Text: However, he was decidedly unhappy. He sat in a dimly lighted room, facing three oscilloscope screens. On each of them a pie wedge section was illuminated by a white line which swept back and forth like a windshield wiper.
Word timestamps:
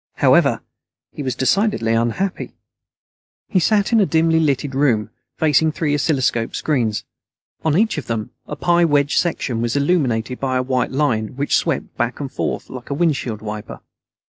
However, 0.15 0.63
he 1.11 1.21
was 1.21 1.35
decidedly 1.35 1.93
unhappy. 1.93 2.55
He 3.47 3.59
sat 3.59 3.91
in 3.93 3.99
a 3.99 4.05
dimly 4.07 4.39
lighted 4.39 4.73
room, 4.73 5.11
facing 5.37 5.71
three 5.71 5.93
oscilloscope 5.93 6.55
screens. 6.55 7.05
On 7.63 7.77
each 7.77 7.99
of 7.99 8.07
them 8.07 8.31
a 8.47 8.55
pie 8.55 8.83
wedge 8.83 9.15
section 9.17 9.61
was 9.61 9.75
illuminated 9.75 10.39
by 10.39 10.57
a 10.57 10.63
white 10.63 10.91
line 10.91 11.35
which 11.35 11.55
swept 11.55 11.95
back 11.97 12.19
and 12.19 12.31
forth 12.31 12.67
like 12.67 12.89
a 12.89 12.95
windshield 12.95 13.43
wiper. 13.43 13.79